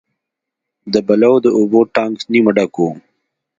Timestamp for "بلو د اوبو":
1.07-1.79